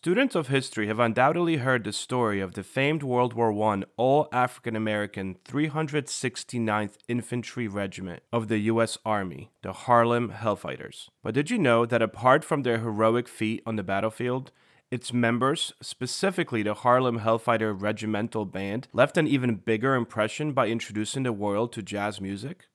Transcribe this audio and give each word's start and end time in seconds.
Students 0.00 0.36
of 0.36 0.46
history 0.46 0.86
have 0.86 1.00
undoubtedly 1.00 1.56
heard 1.56 1.82
the 1.82 1.92
story 1.92 2.40
of 2.40 2.54
the 2.54 2.62
famed 2.62 3.02
World 3.02 3.32
War 3.32 3.52
I 3.72 3.82
all 3.96 4.28
African 4.30 4.76
American 4.76 5.38
369th 5.44 6.92
Infantry 7.08 7.66
Regiment 7.66 8.22
of 8.32 8.46
the 8.46 8.58
U.S. 8.58 8.96
Army, 9.04 9.50
the 9.62 9.72
Harlem 9.72 10.30
Hellfighters. 10.30 11.08
But 11.24 11.34
did 11.34 11.50
you 11.50 11.58
know 11.58 11.84
that 11.84 12.00
apart 12.00 12.44
from 12.44 12.62
their 12.62 12.78
heroic 12.78 13.26
feat 13.26 13.60
on 13.66 13.74
the 13.74 13.82
battlefield, 13.82 14.52
its 14.88 15.12
members, 15.12 15.72
specifically 15.82 16.62
the 16.62 16.74
Harlem 16.74 17.18
Hellfighter 17.18 17.74
Regimental 17.76 18.44
Band, 18.44 18.86
left 18.92 19.16
an 19.16 19.26
even 19.26 19.56
bigger 19.56 19.96
impression 19.96 20.52
by 20.52 20.68
introducing 20.68 21.24
the 21.24 21.32
world 21.32 21.72
to 21.72 21.82
jazz 21.82 22.20
music? 22.20 22.66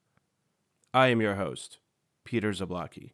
I 0.94 1.08
am 1.08 1.22
your 1.22 1.36
host, 1.36 1.80
Peter 2.26 2.52
Zablocki, 2.52 3.12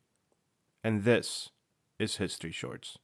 and 0.84 1.04
this 1.04 1.52
is 2.00 2.16
History 2.16 2.52
Shorts. 2.52 2.98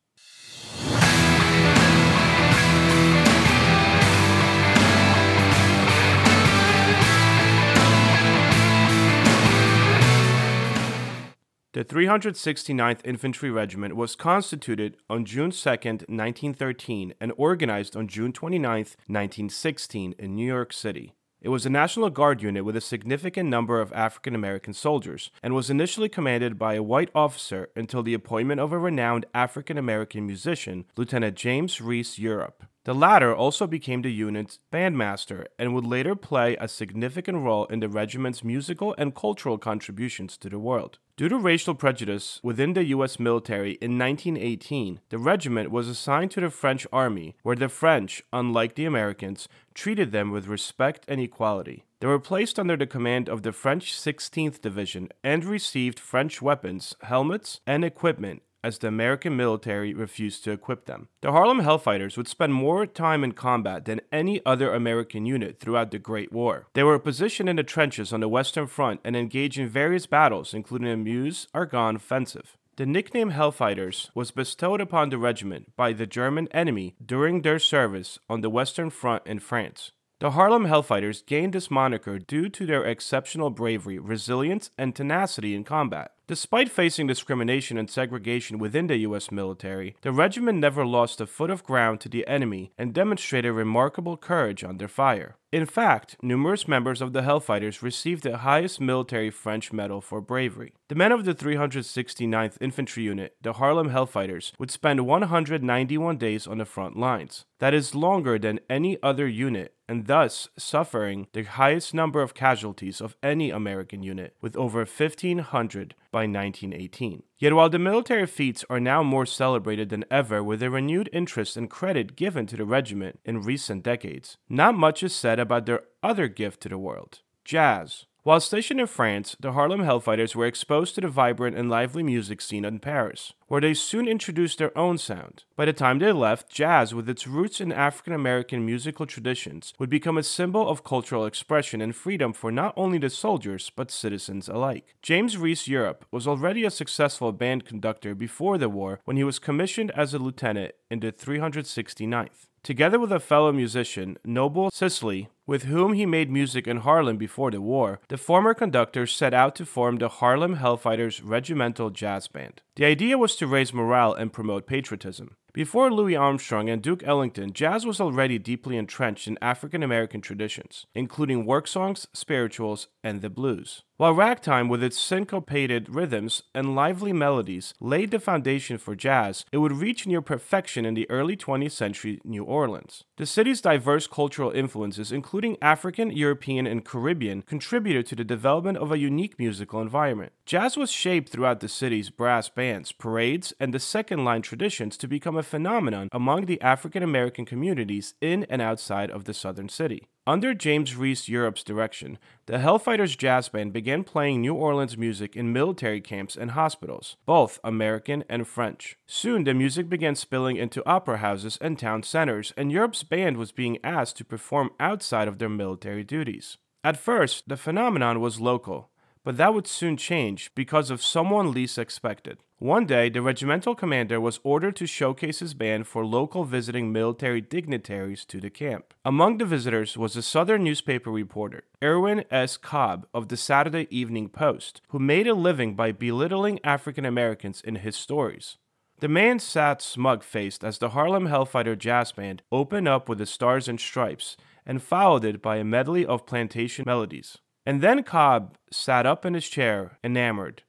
The 11.75 11.83
369th 11.83 13.01
Infantry 13.03 13.51
Regiment 13.51 13.97
was 13.97 14.15
constituted 14.15 14.95
on 15.09 15.25
June 15.25 15.51
2, 15.51 15.69
1913, 15.69 17.13
and 17.19 17.33
organized 17.35 17.97
on 17.97 18.07
June 18.07 18.31
29, 18.31 18.71
1916, 18.71 20.15
in 20.17 20.35
New 20.35 20.47
York 20.47 20.71
City. 20.71 21.15
It 21.45 21.49
was 21.49 21.63
a 21.63 21.69
National 21.69 22.09
Guard 22.09 22.41
unit 22.41 22.65
with 22.65 22.75
a 22.75 22.81
significant 22.81 23.51
number 23.51 23.79
of 23.79 23.93
African 23.93 24.33
American 24.33 24.73
soldiers 24.73 25.29
and 25.43 25.53
was 25.53 25.69
initially 25.69 26.09
commanded 26.09 26.57
by 26.57 26.73
a 26.73 26.81
white 26.81 27.11
officer 27.13 27.69
until 27.75 28.01
the 28.01 28.15
appointment 28.15 28.59
of 28.59 28.71
a 28.71 28.79
renowned 28.79 29.27
African 29.31 29.77
American 29.77 30.25
musician, 30.25 30.85
Lieutenant 30.97 31.35
James 31.37 31.79
Reese 31.79 32.17
Europe. 32.17 32.63
The 32.85 32.93
latter 32.93 33.35
also 33.35 33.65
became 33.65 34.03
the 34.03 34.11
unit's 34.11 34.59
bandmaster 34.71 35.45
and 35.57 35.73
would 35.73 35.87
later 35.87 36.15
play 36.15 36.55
a 36.57 36.67
significant 36.67 37.39
role 37.39 37.65
in 37.65 37.79
the 37.79 37.89
regiment's 37.89 38.43
musical 38.43 38.93
and 38.99 39.15
cultural 39.15 39.57
contributions 39.57 40.37
to 40.37 40.49
the 40.49 40.59
world. 40.59 40.99
Due 41.17 41.27
to 41.29 41.37
racial 41.37 41.73
prejudice 41.73 42.39
within 42.43 42.73
the 42.73 42.85
U.S. 42.85 43.19
military 43.19 43.71
in 43.81 43.97
1918, 43.97 44.99
the 45.09 45.17
regiment 45.17 45.71
was 45.71 45.87
assigned 45.87 46.29
to 46.31 46.41
the 46.41 46.51
French 46.51 46.85
army, 46.93 47.35
where 47.41 47.55
the 47.55 47.69
French, 47.69 48.21
unlike 48.31 48.75
the 48.75 48.85
Americans, 48.85 49.47
treated 49.73 50.11
them 50.11 50.29
with 50.29 50.45
respect 50.45 51.05
and 51.07 51.19
equality. 51.19 51.85
They 52.01 52.07
were 52.07 52.19
placed 52.19 52.59
under 52.59 52.77
the 52.77 52.85
command 52.85 53.29
of 53.29 53.41
the 53.41 53.51
French 53.51 53.93
16th 53.93 54.61
Division 54.61 55.09
and 55.23 55.43
received 55.43 55.99
French 55.99 56.39
weapons, 56.39 56.95
helmets, 57.01 57.61
and 57.65 57.83
equipment 57.83 58.43
as 58.65 58.79
the 58.79 58.87
American 58.87 59.37
military 59.37 59.93
refused 59.93 60.43
to 60.43 60.51
equip 60.51 60.85
them. 60.85 61.07
The 61.21 61.31
Harlem 61.31 61.61
Hellfighters 61.61 62.17
would 62.17 62.27
spend 62.27 62.55
more 62.55 62.87
time 62.87 63.23
in 63.23 63.33
combat 63.33 63.85
than 63.85 64.01
any 64.11 64.43
other 64.43 64.73
American 64.73 65.27
unit 65.27 65.59
throughout 65.59 65.91
the 65.91 65.99
Great 65.99 66.33
War. 66.33 66.65
They 66.73 66.81
were 66.81 66.97
positioned 66.97 67.47
in 67.47 67.57
the 67.57 67.63
trenches 67.63 68.11
on 68.11 68.21
the 68.21 68.27
Western 68.27 68.65
Front 68.65 69.01
and 69.03 69.15
engaged 69.15 69.59
in 69.59 69.69
various 69.69 70.07
battles, 70.07 70.51
including 70.51 70.89
the 70.89 70.97
Meuse 70.97 71.47
Argonne 71.53 71.97
Offensive. 71.97 72.57
The 72.77 72.87
nickname 72.87 73.31
Hellfighters 73.31 74.09
was 74.15 74.31
bestowed 74.31 74.81
upon 74.81 75.09
the 75.09 75.19
regiment 75.19 75.75
by 75.75 75.93
the 75.93 76.07
German 76.07 76.47
enemy 76.47 76.95
during 77.05 77.43
their 77.43 77.59
service 77.59 78.17
on 78.27 78.41
the 78.41 78.49
Western 78.49 78.89
Front 78.89 79.27
in 79.27 79.37
France. 79.37 79.91
The 80.19 80.31
Harlem 80.31 80.65
Hellfighters 80.65 81.23
gained 81.23 81.53
this 81.53 81.69
moniker 81.69 82.17
due 82.17 82.49
to 82.49 82.65
their 82.65 82.83
exceptional 82.83 83.51
bravery, 83.51 83.99
resilience, 83.99 84.71
and 84.75 84.95
tenacity 84.95 85.53
in 85.53 85.63
combat. 85.63 86.14
Despite 86.27 86.71
facing 86.71 87.05
discrimination 87.05 87.77
and 87.77 87.87
segregation 87.87 88.57
within 88.57 88.87
the 88.87 88.97
U.S. 88.97 89.29
military, 89.31 89.95
the 90.01 90.11
regiment 90.11 90.57
never 90.57 90.83
lost 90.83 91.21
a 91.21 91.27
foot 91.27 91.51
of 91.51 91.63
ground 91.63 91.99
to 92.01 92.09
the 92.09 92.25
enemy 92.27 92.71
and 92.79 92.95
demonstrated 92.95 93.53
remarkable 93.53 94.17
courage 94.17 94.63
under 94.63 94.87
fire. 94.87 95.37
In 95.51 95.65
fact, 95.65 96.17
numerous 96.21 96.67
members 96.67 97.01
of 97.01 97.13
the 97.13 97.21
Hellfighters 97.21 97.81
received 97.81 98.23
the 98.23 98.39
highest 98.39 98.81
military 98.81 99.29
French 99.29 99.71
medal 99.71 100.01
for 100.01 100.19
bravery. 100.19 100.73
The 100.89 100.95
men 100.95 101.11
of 101.11 101.23
the 101.23 101.35
369th 101.35 102.57
Infantry 102.59 103.03
Unit, 103.03 103.35
the 103.41 103.53
Harlem 103.53 103.89
Hellfighters, 103.89 104.51
would 104.59 104.71
spend 104.71 105.05
191 105.05 106.17
days 106.17 106.47
on 106.47 106.57
the 106.57 106.65
front 106.65 106.97
lines. 106.97 107.45
That 107.59 107.73
is 107.73 107.95
longer 107.95 108.37
than 108.37 108.59
any 108.69 108.97
other 109.01 109.27
unit, 109.27 109.75
and 109.87 110.07
thus 110.07 110.49
suffering 110.57 111.27
the 111.31 111.43
highest 111.43 111.93
number 111.93 112.21
of 112.21 112.33
casualties 112.33 112.99
of 112.99 113.15
any 113.23 113.49
American 113.51 114.03
unit, 114.03 114.35
with 114.41 114.57
over 114.57 114.79
1,500 114.79 115.95
by 116.11 116.21
1918. 116.21 117.23
Yet 117.37 117.53
while 117.53 117.69
the 117.69 117.79
military 117.79 118.25
feats 118.25 118.63
are 118.69 118.79
now 118.79 119.03
more 119.03 119.25
celebrated 119.25 119.89
than 119.89 120.05
ever 120.09 120.41
with 120.41 120.63
a 120.63 120.69
renewed 120.69 121.09
interest 121.11 121.57
and 121.57 121.69
credit 121.69 122.15
given 122.15 122.45
to 122.47 122.55
the 122.55 122.65
regiment 122.65 123.19
in 123.25 123.41
recent 123.41 123.83
decades, 123.83 124.37
not 124.47 124.75
much 124.75 125.03
is 125.03 125.13
said 125.13 125.39
about 125.39 125.65
their 125.65 125.81
other 126.01 126.27
gift 126.29 126.61
to 126.61 126.69
the 126.69 126.77
world 126.77 127.19
jazz. 127.43 128.05
While 128.25 128.39
stationed 128.39 128.79
in 128.79 128.87
France, 128.87 129.35
the 129.39 129.51
Harlem 129.51 129.81
Hellfighters 129.81 130.33
were 130.33 130.47
exposed 130.47 130.95
to 130.95 131.01
the 131.01 131.07
vibrant 131.07 131.55
and 131.55 131.69
lively 131.69 132.01
music 132.01 132.41
scene 132.41 132.65
in 132.65 132.79
Paris, 132.79 133.33
where 133.49 133.61
they 133.61 133.75
soon 133.75 134.07
introduced 134.07 134.57
their 134.57 134.75
own 134.75 134.97
sound. 134.97 135.43
By 135.55 135.65
the 135.65 135.73
time 135.73 135.99
they 135.99 136.11
left, 136.11 136.49
jazz, 136.49 136.91
with 136.91 137.07
its 137.07 137.27
roots 137.27 137.61
in 137.61 137.71
African 137.71 138.13
American 138.13 138.65
musical 138.65 139.05
traditions, 139.05 139.75
would 139.77 139.91
become 139.91 140.17
a 140.17 140.23
symbol 140.23 140.67
of 140.67 140.83
cultural 140.83 141.27
expression 141.27 141.81
and 141.81 141.95
freedom 141.95 142.33
for 142.33 142.51
not 142.51 142.73
only 142.75 142.97
the 142.97 143.11
soldiers, 143.11 143.71
but 143.75 143.91
citizens 143.91 144.49
alike. 144.49 144.95
James 145.03 145.37
Reese 145.37 145.67
Europe 145.67 146.03
was 146.09 146.25
already 146.25 146.65
a 146.65 146.71
successful 146.71 147.31
band 147.31 147.63
conductor 147.63 148.15
before 148.15 148.57
the 148.57 148.69
war 148.69 149.01
when 149.05 149.17
he 149.17 149.23
was 149.23 149.37
commissioned 149.37 149.91
as 149.91 150.15
a 150.15 150.17
lieutenant 150.17 150.73
in 150.89 150.99
the 150.99 151.11
369th. 151.11 152.47
Together 152.65 152.97
with 152.97 153.11
a 153.11 153.19
fellow 153.19 153.51
musician, 153.51 154.17
Noble 154.25 154.71
Sissle, 154.71 155.27
with 155.45 155.65
whom 155.65 155.93
he 155.93 156.07
made 156.07 156.31
music 156.31 156.67
in 156.67 156.77
Harlem 156.77 157.15
before 157.15 157.51
the 157.51 157.61
war, 157.61 157.99
the 158.07 158.17
former 158.17 158.55
conductor 158.55 159.05
set 159.05 159.35
out 159.35 159.53
to 159.57 159.67
form 159.67 159.97
the 159.97 160.09
Harlem 160.09 160.55
Hellfighters 160.55 161.21
Regimental 161.23 161.91
Jazz 161.91 162.27
Band. 162.27 162.63
The 162.75 162.85
idea 162.85 163.19
was 163.19 163.35
to 163.35 163.45
raise 163.45 163.71
morale 163.71 164.15
and 164.15 164.33
promote 164.33 164.65
patriotism. 164.65 165.35
Before 165.53 165.93
Louis 165.93 166.15
Armstrong 166.15 166.67
and 166.67 166.81
Duke 166.81 167.03
Ellington, 167.03 167.53
jazz 167.53 167.85
was 167.85 168.01
already 168.01 168.39
deeply 168.39 168.77
entrenched 168.77 169.27
in 169.27 169.37
African 169.43 169.83
American 169.83 170.19
traditions, 170.19 170.87
including 170.95 171.45
work 171.45 171.67
songs, 171.67 172.07
spirituals, 172.13 172.87
and 173.03 173.21
the 173.21 173.29
blues. 173.29 173.83
While 173.97 174.11
ragtime, 174.11 174.67
with 174.67 174.83
its 174.83 174.99
syncopated 174.99 175.87
rhythms 175.87 176.43
and 176.53 176.75
lively 176.75 177.13
melodies, 177.13 177.73
laid 177.79 178.11
the 178.11 178.19
foundation 178.19 178.77
for 178.77 178.93
jazz, 178.93 179.45
it 179.53 179.59
would 179.59 179.71
reach 179.71 180.05
near 180.05 180.21
perfection 180.21 180.85
in 180.85 180.95
the 180.95 181.09
early 181.09 181.37
20th 181.37 181.71
century 181.71 182.19
New 182.25 182.43
Orleans. 182.43 183.05
The 183.15 183.25
city's 183.25 183.61
diverse 183.61 184.05
cultural 184.05 184.51
influences, 184.51 185.13
including 185.13 185.55
African, 185.61 186.11
European, 186.11 186.67
and 186.67 186.83
Caribbean, 186.83 187.43
contributed 187.43 188.05
to 188.07 188.17
the 188.17 188.25
development 188.25 188.79
of 188.79 188.91
a 188.91 188.97
unique 188.97 189.39
musical 189.39 189.79
environment. 189.79 190.33
Jazz 190.45 190.75
was 190.75 190.91
shaped 190.91 191.29
throughout 191.29 191.61
the 191.61 191.69
city's 191.69 192.09
brass 192.09 192.49
bands, 192.49 192.91
parades, 192.91 193.53
and 193.61 193.73
the 193.73 193.79
second 193.79 194.25
line 194.25 194.41
traditions 194.41 194.97
to 194.97 195.07
become 195.07 195.37
a 195.37 195.43
phenomenon 195.43 196.09
among 196.11 196.47
the 196.47 196.59
African 196.59 197.01
American 197.01 197.45
communities 197.45 198.13
in 198.19 198.45
and 198.49 198.61
outside 198.61 199.09
of 199.09 199.23
the 199.23 199.33
southern 199.33 199.69
city. 199.69 200.09
Under 200.27 200.55
James 200.55 200.95
Reese 200.95 201.29
Europe's 201.29 201.63
direction, 201.63 202.17
the 202.47 202.57
Hellfighters 202.57 203.15
Jazz 203.15 203.47
Band 203.47 203.73
began 203.73 204.03
playing 204.03 204.41
New 204.41 204.55
Orleans 204.55 204.97
music 204.97 205.35
in 205.35 205.53
military 205.53 206.01
camps 206.01 206.35
and 206.35 206.51
hospitals, 206.51 207.15
both 207.27 207.59
American 207.63 208.23
and 208.27 208.47
French. 208.47 208.97
Soon, 209.05 209.43
the 209.43 209.53
music 209.53 209.87
began 209.87 210.15
spilling 210.15 210.57
into 210.57 210.83
opera 210.89 211.17
houses 211.17 211.59
and 211.61 211.77
town 211.77 212.01
centers, 212.01 212.53
and 212.57 212.71
Europe's 212.71 213.03
band 213.03 213.37
was 213.37 213.51
being 213.51 213.77
asked 213.83 214.17
to 214.17 214.25
perform 214.25 214.71
outside 214.79 215.27
of 215.27 215.37
their 215.37 215.47
military 215.47 216.03
duties. 216.03 216.57
At 216.83 216.97
first, 216.97 217.47
the 217.47 217.55
phenomenon 217.55 218.19
was 218.19 218.41
local, 218.41 218.89
but 219.23 219.37
that 219.37 219.53
would 219.53 219.67
soon 219.67 219.95
change 219.95 220.49
because 220.55 220.89
of 220.89 221.03
someone 221.03 221.51
least 221.51 221.77
expected. 221.77 222.39
One 222.59 222.85
day, 222.85 223.09
the 223.09 223.21
regimental 223.21 223.75
commander 223.75 224.21
was 224.21 224.39
ordered 224.41 224.77
to 224.77 224.87
showcase 224.87 225.39
his 225.39 225.53
band 225.53 225.87
for 225.87 226.05
local 226.05 226.45
visiting 226.45 226.89
military 226.89 227.41
dignitaries 227.41 228.23
to 228.25 228.39
the 228.39 228.49
camp. 228.49 228.93
Among 229.03 229.39
the 229.39 229.45
visitors 229.45 229.97
was 229.97 230.15
a 230.15 230.21
Southern 230.21 230.63
newspaper 230.63 231.11
reporter, 231.11 231.65
Irvin 231.81 232.23
S. 232.31 232.55
Cobb 232.55 233.07
of 233.13 233.27
the 233.27 233.35
Saturday 233.35 233.87
Evening 233.89 234.29
Post, 234.29 234.81
who 234.89 234.99
made 234.99 235.27
a 235.27 235.33
living 235.33 235.75
by 235.75 235.91
belittling 235.91 236.61
African 236.63 237.03
Americans 237.03 237.59
in 237.59 237.75
his 237.75 237.97
stories. 237.97 238.57
The 238.99 239.09
man 239.09 239.39
sat 239.39 239.81
smug 239.81 240.23
faced 240.23 240.63
as 240.63 240.77
the 240.77 240.89
Harlem 240.89 241.27
Hellfighter 241.27 241.77
Jazz 241.77 242.13
Band 242.13 242.41
opened 242.53 242.87
up 242.87 243.09
with 243.09 243.17
the 243.17 243.25
Stars 243.25 243.67
and 243.67 243.81
Stripes 243.81 244.37
and 244.65 244.81
followed 244.81 245.25
it 245.25 245.41
by 245.41 245.57
a 245.57 245.65
medley 245.65 246.05
of 246.05 246.25
plantation 246.25 246.85
melodies. 246.87 247.37
And 247.65 247.81
then 247.81 248.03
Cobb 248.03 248.57
sat 248.71 249.05
up 249.05 249.25
in 249.25 249.33
his 249.33 249.49
chair, 249.49 249.99
enamored. 250.01 250.63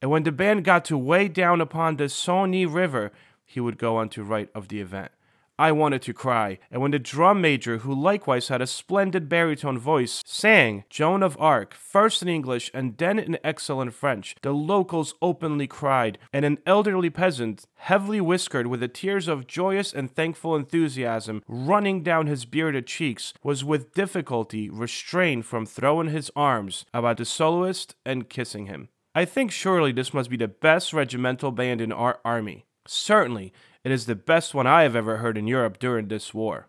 And 0.00 0.10
when 0.10 0.22
the 0.22 0.32
band 0.32 0.64
got 0.64 0.84
to 0.86 0.98
way 0.98 1.28
down 1.28 1.60
upon 1.60 1.96
the 1.96 2.08
Swanee 2.08 2.66
River, 2.66 3.12
he 3.44 3.60
would 3.60 3.78
go 3.78 3.96
on 3.96 4.08
to 4.10 4.22
write 4.22 4.50
of 4.54 4.68
the 4.68 4.80
event. 4.80 5.10
I 5.60 5.72
wanted 5.72 6.02
to 6.02 6.14
cry, 6.14 6.60
and 6.70 6.80
when 6.80 6.92
the 6.92 7.00
drum 7.00 7.40
major, 7.40 7.78
who 7.78 7.92
likewise 7.92 8.46
had 8.46 8.62
a 8.62 8.66
splendid 8.66 9.28
baritone 9.28 9.76
voice, 9.76 10.22
sang 10.24 10.84
Joan 10.88 11.20
of 11.20 11.36
Arc, 11.40 11.74
first 11.74 12.22
in 12.22 12.28
English 12.28 12.70
and 12.72 12.96
then 12.96 13.18
in 13.18 13.38
excellent 13.42 13.92
French, 13.92 14.36
the 14.42 14.52
locals 14.52 15.14
openly 15.20 15.66
cried, 15.66 16.16
and 16.32 16.44
an 16.44 16.58
elderly 16.64 17.10
peasant, 17.10 17.64
heavily 17.74 18.20
whiskered 18.20 18.68
with 18.68 18.78
the 18.78 18.86
tears 18.86 19.26
of 19.26 19.48
joyous 19.48 19.92
and 19.92 20.14
thankful 20.14 20.54
enthusiasm 20.54 21.42
running 21.48 22.04
down 22.04 22.28
his 22.28 22.44
bearded 22.44 22.86
cheeks, 22.86 23.34
was 23.42 23.64
with 23.64 23.94
difficulty 23.94 24.70
restrained 24.70 25.44
from 25.44 25.66
throwing 25.66 26.10
his 26.10 26.30
arms 26.36 26.84
about 26.94 27.16
the 27.16 27.24
soloist 27.24 27.96
and 28.06 28.28
kissing 28.28 28.66
him. 28.66 28.90
I 29.18 29.24
think 29.24 29.50
surely 29.50 29.90
this 29.90 30.14
must 30.14 30.30
be 30.30 30.36
the 30.36 30.46
best 30.46 30.92
regimental 30.92 31.50
band 31.50 31.80
in 31.80 31.90
our 31.90 32.20
army. 32.24 32.66
Certainly, 32.86 33.52
it 33.82 33.90
is 33.90 34.06
the 34.06 34.14
best 34.14 34.54
one 34.54 34.68
I 34.68 34.84
have 34.84 34.94
ever 34.94 35.16
heard 35.16 35.36
in 35.36 35.48
Europe 35.48 35.80
during 35.80 36.06
this 36.06 36.32
war. 36.32 36.68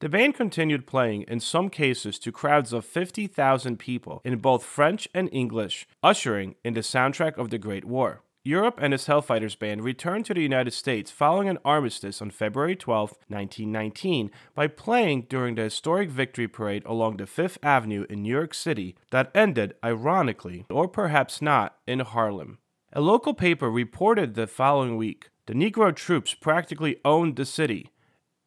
The 0.00 0.10
band 0.10 0.34
continued 0.34 0.86
playing, 0.86 1.22
in 1.22 1.40
some 1.40 1.70
cases, 1.70 2.18
to 2.18 2.30
crowds 2.30 2.74
of 2.74 2.84
50,000 2.84 3.78
people 3.78 4.20
in 4.22 4.36
both 4.36 4.64
French 4.64 5.08
and 5.14 5.30
English, 5.32 5.88
ushering 6.02 6.56
in 6.62 6.74
the 6.74 6.80
soundtrack 6.80 7.38
of 7.38 7.48
the 7.48 7.56
Great 7.56 7.86
War. 7.86 8.20
Europe 8.44 8.78
and 8.80 8.92
his 8.92 9.06
Hellfighters 9.06 9.58
band 9.58 9.82
returned 9.82 10.24
to 10.26 10.34
the 10.34 10.40
United 10.40 10.72
States 10.72 11.10
following 11.10 11.48
an 11.48 11.58
armistice 11.64 12.22
on 12.22 12.30
February 12.30 12.76
12, 12.76 13.10
1919, 13.28 14.30
by 14.54 14.66
playing 14.66 15.26
during 15.28 15.56
the 15.56 15.62
historic 15.62 16.08
Victory 16.08 16.46
Parade 16.48 16.84
along 16.86 17.16
the 17.16 17.26
Fifth 17.26 17.58
Avenue 17.62 18.06
in 18.08 18.22
New 18.22 18.32
York 18.32 18.54
City 18.54 18.96
that 19.10 19.30
ended, 19.34 19.74
ironically, 19.84 20.64
or 20.70 20.86
perhaps 20.88 21.42
not, 21.42 21.76
in 21.86 22.00
Harlem. 22.00 22.58
A 22.92 23.00
local 23.00 23.34
paper 23.34 23.70
reported 23.70 24.34
the 24.34 24.46
following 24.46 24.96
week 24.96 25.30
the 25.46 25.54
Negro 25.54 25.94
troops 25.94 26.34
practically 26.34 26.98
owned 27.04 27.36
the 27.36 27.44
city. 27.44 27.90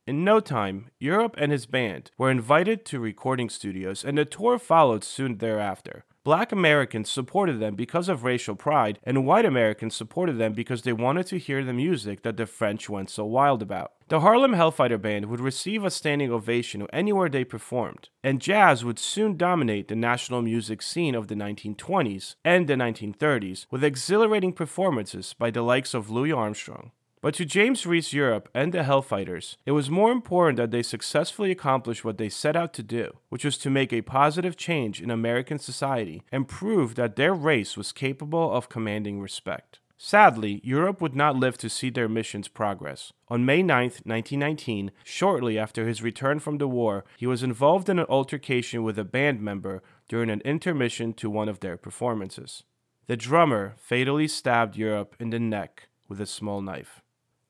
In 0.07 0.23
no 0.23 0.39
time, 0.39 0.89
Europe 0.99 1.35
and 1.37 1.51
his 1.51 1.65
band 1.65 2.11
were 2.17 2.31
invited 2.31 2.85
to 2.85 2.99
recording 2.99 3.49
studios, 3.49 4.03
and 4.03 4.17
the 4.17 4.25
tour 4.25 4.57
followed 4.57 5.03
soon 5.03 5.37
thereafter. 5.37 6.05
Black 6.23 6.51
Americans 6.51 7.09
supported 7.09 7.59
them 7.59 7.73
because 7.73 8.07
of 8.07 8.23
racial 8.23 8.53
pride, 8.53 8.99
and 9.03 9.25
white 9.25 9.43
Americans 9.43 9.95
supported 9.95 10.37
them 10.37 10.53
because 10.53 10.83
they 10.83 10.93
wanted 10.93 11.25
to 11.25 11.39
hear 11.39 11.63
the 11.63 11.73
music 11.73 12.21
that 12.21 12.37
the 12.37 12.45
French 12.45 12.87
went 12.87 13.09
so 13.09 13.25
wild 13.25 13.63
about. 13.63 13.93
The 14.07 14.19
Harlem 14.19 14.51
Hellfighter 14.51 15.01
Band 15.01 15.25
would 15.25 15.39
receive 15.39 15.83
a 15.83 15.89
standing 15.89 16.31
ovation 16.31 16.85
anywhere 16.93 17.27
they 17.27 17.43
performed, 17.43 18.09
and 18.23 18.39
jazz 18.39 18.85
would 18.85 18.99
soon 18.99 19.35
dominate 19.35 19.87
the 19.87 19.95
national 19.95 20.43
music 20.43 20.83
scene 20.83 21.15
of 21.15 21.27
the 21.27 21.33
1920s 21.33 22.35
and 22.45 22.67
the 22.67 22.75
1930s 22.75 23.65
with 23.71 23.83
exhilarating 23.83 24.53
performances 24.53 25.33
by 25.33 25.49
the 25.49 25.63
likes 25.63 25.95
of 25.95 26.11
Louis 26.11 26.31
Armstrong. 26.31 26.91
But 27.21 27.35
to 27.35 27.45
James 27.45 27.85
Reese 27.85 28.13
Europe 28.13 28.49
and 28.51 28.73
the 28.73 28.79
Hellfighters, 28.79 29.55
it 29.63 29.73
was 29.73 29.91
more 29.91 30.11
important 30.11 30.57
that 30.57 30.71
they 30.71 30.81
successfully 30.81 31.51
accomplish 31.51 32.03
what 32.03 32.17
they 32.17 32.29
set 32.29 32.55
out 32.55 32.73
to 32.73 32.83
do, 32.83 33.17
which 33.29 33.45
was 33.45 33.59
to 33.59 33.69
make 33.69 33.93
a 33.93 34.01
positive 34.01 34.57
change 34.57 34.99
in 34.99 35.11
American 35.11 35.59
society 35.59 36.23
and 36.31 36.47
prove 36.47 36.95
that 36.95 37.17
their 37.17 37.35
race 37.35 37.77
was 37.77 37.91
capable 37.91 38.51
of 38.51 38.69
commanding 38.69 39.21
respect. 39.21 39.79
Sadly, 39.99 40.61
Europe 40.63 40.99
would 40.99 41.15
not 41.15 41.35
live 41.35 41.59
to 41.59 41.69
see 41.69 41.91
their 41.91 42.09
mission's 42.09 42.47
progress. 42.47 43.13
On 43.27 43.45
May 43.45 43.61
9, 43.61 43.83
1919, 44.03 44.89
shortly 45.03 45.59
after 45.59 45.87
his 45.87 46.01
return 46.01 46.39
from 46.39 46.57
the 46.57 46.67
war, 46.67 47.05
he 47.17 47.27
was 47.27 47.43
involved 47.43 47.87
in 47.87 47.99
an 47.99 48.07
altercation 48.09 48.81
with 48.81 48.97
a 48.97 49.03
band 49.03 49.41
member 49.41 49.83
during 50.09 50.31
an 50.31 50.41
intermission 50.41 51.13
to 51.13 51.29
one 51.29 51.47
of 51.47 51.59
their 51.59 51.77
performances. 51.77 52.63
The 53.05 53.15
drummer 53.15 53.75
fatally 53.77 54.27
stabbed 54.27 54.75
Europe 54.75 55.15
in 55.19 55.29
the 55.29 55.39
neck 55.39 55.87
with 56.09 56.19
a 56.19 56.25
small 56.25 56.61
knife. 56.61 57.03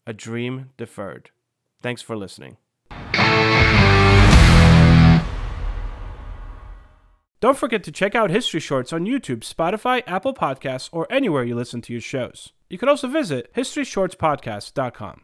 A 0.07 0.13
Dream 0.13 0.69
Deferred. 0.77 1.29
Thanks 1.81 2.01
for 2.01 2.15
listening. 2.15 2.57
Don't 7.41 7.57
forget 7.57 7.83
to 7.85 7.91
check 7.91 8.13
out 8.13 8.29
History 8.29 8.59
Shorts 8.59 8.93
on 8.93 9.05
YouTube, 9.05 9.39
Spotify, 9.39 10.03
Apple 10.05 10.33
Podcasts, 10.33 10.89
or 10.91 11.07
anywhere 11.11 11.43
you 11.43 11.55
listen 11.55 11.81
to 11.81 11.91
your 11.91 12.01
shows. 12.01 12.53
You 12.69 12.77
can 12.77 12.87
also 12.87 13.07
visit 13.07 13.51
HistoryShortsPodcast.com. 13.55 15.19